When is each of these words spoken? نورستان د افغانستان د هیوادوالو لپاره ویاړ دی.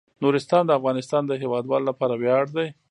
نورستان 0.23 0.63
د 0.65 0.71
افغانستان 0.79 1.23
د 1.27 1.31
هیوادوالو 1.41 1.87
لپاره 1.89 2.13
ویاړ 2.21 2.45
دی. 2.55 2.67